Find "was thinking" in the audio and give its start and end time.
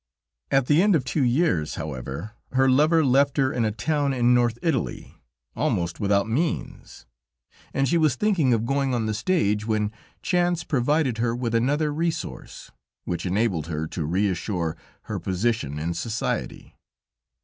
7.99-8.51